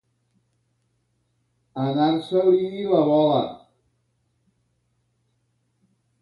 Anar-se-li'n 1.83 2.87
la 2.93 3.03
bola. 3.11 3.43